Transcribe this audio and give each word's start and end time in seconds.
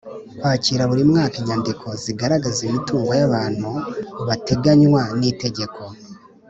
kwakira 0.39 0.89
buri 0.89 1.03
mwaka 1.11 1.35
inyandiko 1.41 1.85
zigaragaza 2.03 2.59
imitungo 2.63 3.11
y’abantu 3.19 3.69
bateganywa 4.27 5.01
n’itegeko 5.19 5.81